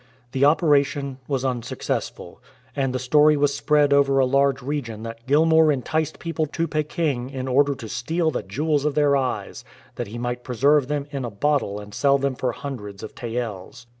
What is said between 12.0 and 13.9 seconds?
them for hundreds of taels.